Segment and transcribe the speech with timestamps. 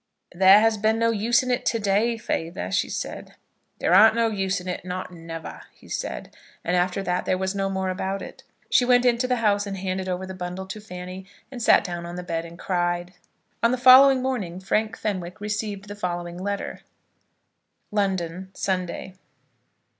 [0.33, 3.35] "There has been no use in it to day, feyther," she said.
[3.77, 7.53] "There arn't no use in it, not never," he said; and after that there was
[7.53, 8.41] no more about it.
[8.71, 12.15] She went into the house and handed the bundle to Fanny, and sat down on
[12.15, 13.13] the bed and cried.
[13.61, 16.81] On the following morning Frank Fenwick received the following letter:
[17.91, 19.13] London, Sunday.